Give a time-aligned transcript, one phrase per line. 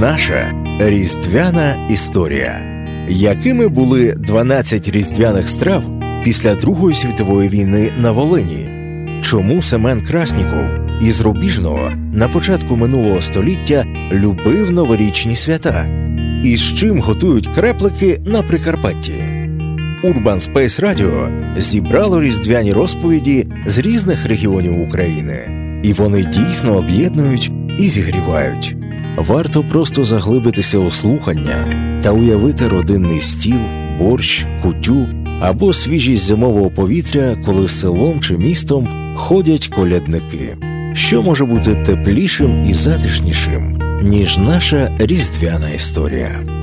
[0.00, 2.60] Наша різдвяна історія.
[3.08, 5.82] Якими були 12 різдвяних страв
[6.24, 8.70] після Другої світової війни на Волині?
[9.22, 10.64] Чому Семен Красніков
[11.00, 15.86] із Рубіжного на початку минулого століття любив новорічні свята?
[16.44, 19.22] І з чим готують креплики на Прикарпатті?
[20.04, 25.50] Urban Space Radio зібрало різдвяні розповіді з різних регіонів України,
[25.84, 28.79] і вони дійсно об'єднують і зігрівають.
[29.16, 33.60] Варто просто заглибитися у слухання та уявити родинний стіл,
[33.98, 35.08] борщ, кутю
[35.40, 40.56] або свіжість зимового повітря, коли селом чи містом ходять колядники.
[40.94, 46.60] Що може бути теплішим і затишнішим, ніж наша різдвяна історія?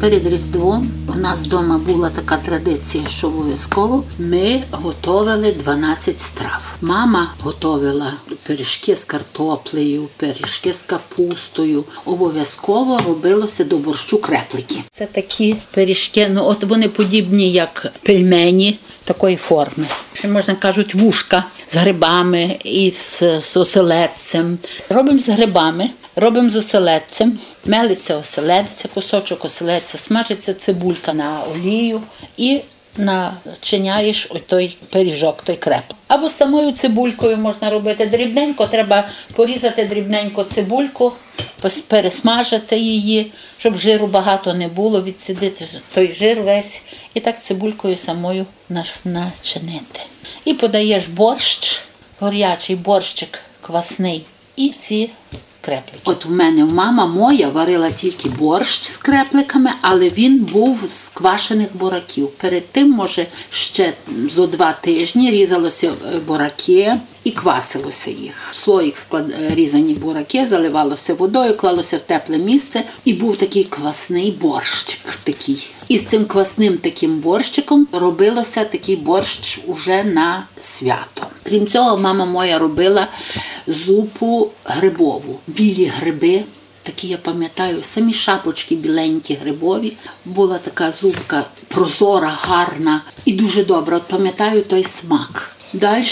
[0.00, 6.76] Перед Різдвом у нас вдома була така традиція, що обов'язково ми готували 12 страв.
[6.80, 8.12] Мама готувала
[8.46, 11.84] пиріжки з картоплею, пиріжки з капустою.
[12.04, 14.76] Обов'язково робилося до борщу креплики.
[14.92, 19.86] Це такі пиріжки, ну от вони подібні, як пельмені такої форми.
[20.12, 24.58] Ще можна кажуть, вушка з грибами і з, з оселедцем.
[24.88, 25.90] Робимо з грибами.
[26.16, 32.00] Робимо з оселедцем, мелиться оселедця, кусочок оселедця, смажиться цибулька на олію
[32.36, 32.60] і
[32.98, 35.84] начиняєш той пиріжок, той креп.
[36.08, 41.12] Або самою цибулькою можна робити дрібненько, треба порізати дрібненько цибульку,
[41.88, 46.82] пересмажити її, щоб жиру багато не було, відсидити той жир весь
[47.14, 48.46] і так цибулькою самою
[49.04, 50.00] начинити.
[50.44, 51.80] І подаєш борщ,
[52.20, 54.24] горячий борщик квасний
[54.56, 55.10] і ці
[55.64, 56.00] креплики.
[56.04, 61.68] От у мене мама моя варила тільки борщ з крепликами, але він був з квашених
[61.76, 62.28] бураків.
[62.28, 63.92] Перед тим, може, ще
[64.30, 68.50] зо два тижні різалося е, бураки і квасилося їх.
[68.52, 69.30] Слоїк склад...
[69.30, 75.00] Е, різані бураки, заливалося водою, клалося в тепле місце, і був такий квасний борщик.
[75.24, 75.68] такий.
[75.88, 81.26] І з цим квасним таким борщиком робилося такий борщ уже на свято.
[81.42, 83.08] Крім цього, мама моя робила
[83.66, 86.44] зупу грибову, білі гриби.
[86.82, 89.92] Такі я пам'ятаю, самі шапочки біленькі грибові.
[90.24, 93.96] Була така зубка прозора, гарна і дуже добра.
[93.96, 95.56] От пам'ятаю той смак.
[95.72, 96.06] Далі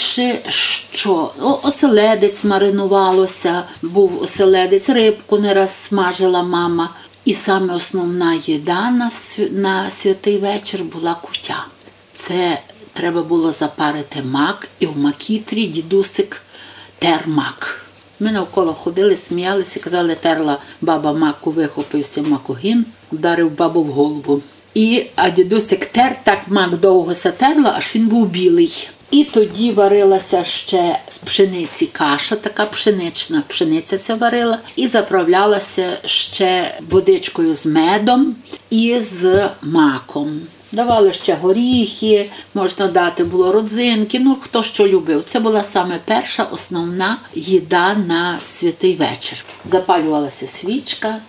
[0.91, 1.31] що?
[1.41, 6.89] О, оселедець маринувалося, був оселедець, рибку не раз смажила мама.
[7.25, 9.11] І саме основна їда на
[9.51, 11.65] на святий вечір була кутя.
[12.13, 12.59] Це
[12.93, 16.41] треба було запарити мак, і в макітрі дідусик
[17.03, 17.81] тер мак.
[18.19, 24.41] Ми навколо ходили, сміялися, казали, терла баба маку, вихопився макогін, вдарив бабу в голову.
[24.73, 28.89] І а дідусик тер, так мак довго затерла, аж він був білий.
[29.11, 36.77] І тоді варилася ще з пшениці каша, така пшенична пшениця ця варила, і заправлялася ще
[36.89, 38.35] водичкою з медом
[38.69, 40.41] і з маком.
[40.73, 45.23] Давали ще горіхи, можна дати було родзинки, ну хто що любив.
[45.23, 49.45] Це була саме перша основна їда на святий вечір.
[49.71, 51.19] Запалювалася свічка,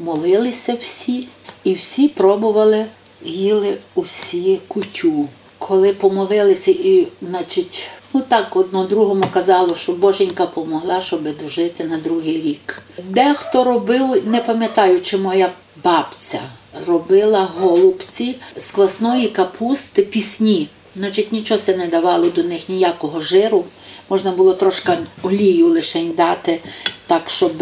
[0.00, 1.28] молилися всі,
[1.64, 2.86] і всі пробували,
[3.24, 5.28] їли усі кутю.
[5.58, 11.96] Коли помолилися, і, значить, ну так одно другому казало, що Боженька помогла, щоб дожити на
[11.96, 12.82] другий рік.
[13.08, 15.50] Дехто робив, не пам'ятаю, чи моя
[15.86, 16.40] бабця
[16.86, 20.68] робила голубці з квасної капусти пісні.
[20.96, 23.64] Значить, нічого це не давало до них ніякого жиру.
[24.08, 24.92] Можна було трошки
[25.22, 26.60] олію лише дати,
[27.06, 27.52] так, щоб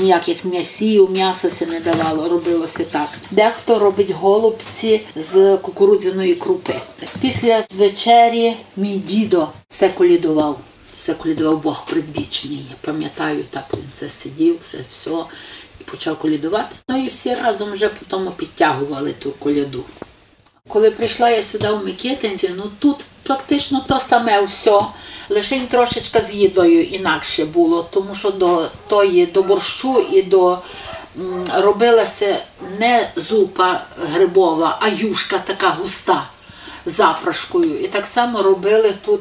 [0.00, 3.08] ніяких м'ясів, м'яса це не давало, робилося так.
[3.30, 6.74] Дехто робить голубці з кукурудзяної крупи.
[7.20, 10.58] Після вечері мій дідо все колідував.
[10.98, 12.66] Все колідував Бог предвічний.
[12.70, 15.10] Я пам'ятаю, так він сидів, вже все
[15.84, 16.76] почав колядувати.
[16.88, 19.84] Ну і всі разом вже потім підтягували ту коляду.
[20.68, 24.80] Коли прийшла я сюди в Микитинці, ну тут практично то саме все,
[25.28, 30.58] лише трошечка з їдою інакше було, тому що до тої до борщу і до
[31.18, 32.38] м, робилася
[32.78, 33.80] не зупа
[34.12, 36.28] грибова, а юшка така густа
[36.86, 37.80] запрашкою.
[37.80, 39.20] І так само робили тут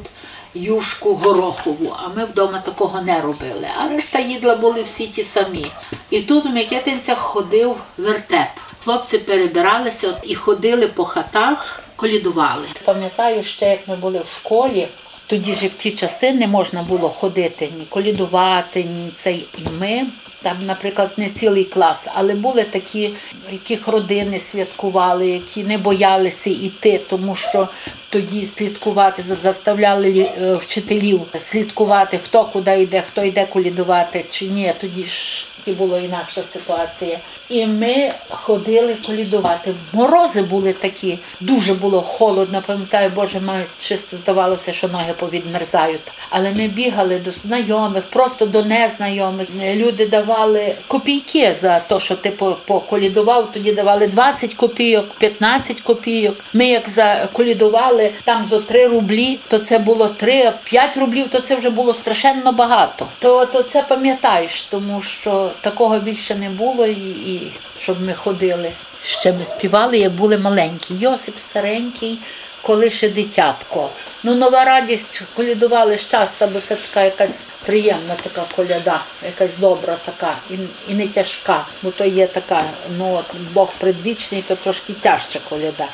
[0.58, 3.68] юшку горохову, а ми вдома такого не робили.
[3.84, 5.66] А решта їдла були всі ті самі.
[6.10, 8.48] І тут у Микитинцях ходив вертеп.
[8.84, 12.66] Хлопці перебиралися і ходили по хатах, колідували.
[12.86, 14.88] Пам'ятаю ще, як ми були в школі.
[15.28, 19.46] Тоді ж в ті часи не можна було ходити ні колідувати, ні цей.
[19.58, 20.06] І ми
[20.42, 23.10] там, наприклад, не цілий клас, але були такі,
[23.52, 27.68] яких родини святкували, які не боялися йти, тому що
[28.10, 34.74] тоді слідкувати заставляли е, вчителів слідкувати, хто куди йде, хто йде колідувати чи ні.
[34.82, 37.20] Тоді ж і була інакша ситуація.
[37.50, 39.74] І ми ходили колідувати.
[39.94, 42.64] Морози були такі, дуже було холодно.
[42.66, 46.02] Пам'ятаю, Боже, ми чисто здавалося, що ноги повідмерзають.
[46.30, 49.48] Але ми бігали до знайомих, просто до незнайомих.
[49.76, 52.30] Люди давали копійки за те, що ти
[52.66, 53.52] поколідував.
[53.54, 56.36] Тоді давали 20 копійок, 15 копійок.
[56.54, 61.56] Ми як заколідували там за 3 рублі, то це було 3, 5 рублів, то це
[61.56, 63.08] вже було страшенно багато.
[63.20, 68.72] То, то це пам'ятаєш, тому що такого більше не було, і, і щоб ми ходили.
[69.06, 70.96] Ще ми співали, як були маленькі.
[71.00, 72.20] Йосип старенький,
[72.62, 73.90] коли ще дитятко.
[74.24, 80.36] Ну, нова радість колядували щастя, бо це така якась приємна така коляда, якась добра така
[80.52, 80.54] і
[80.92, 81.66] і не тяжка.
[81.84, 82.64] Бо то є така,
[82.98, 83.22] ну
[83.54, 85.88] Бог предвічний, то трошки тяжча коляда.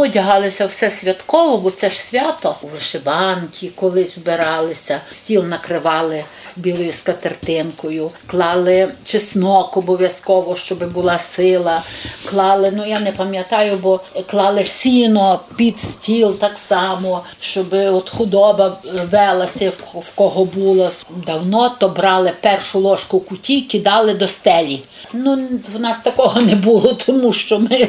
[0.00, 2.56] Одягалися все святково, бо це ж свято.
[2.72, 6.24] Вишиванки колись вбиралися, стіл накривали
[6.56, 11.82] білою скатертинкою, клали чеснок обов'язково, щоб була сила.
[12.28, 18.76] Клали, ну я не пам'ятаю, бо клали сіно під стіл так само, щоб от худоба
[19.12, 20.90] велася в кого було
[21.26, 24.82] давно, то брали першу ложку куті, кидали до стелі.
[25.12, 27.88] Ну в нас такого не було, тому що ми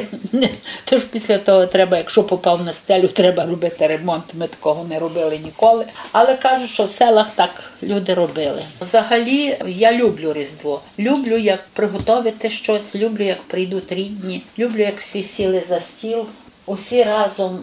[0.84, 4.24] тож після того треба, якщо попав на стелю, треба робити ремонт.
[4.34, 5.84] Ми такого не робили ніколи.
[6.12, 8.62] Але кажуть, що в селах так люди робили.
[8.80, 10.80] Взагалі, я люблю Різдво.
[10.98, 16.26] Люблю, як приготувати щось, люблю, як прийдуть рідні, люблю, як всі сіли за стіл.
[16.66, 17.58] Усі разом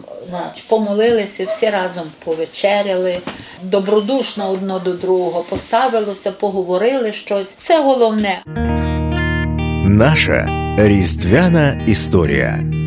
[0.68, 3.18] помолилися, всі разом повечеряли,
[3.62, 7.54] добродушно одно до другого поставилося, поговорили щось.
[7.58, 8.42] Це головне.
[9.84, 10.48] Наша
[10.78, 12.77] різдвяна історія.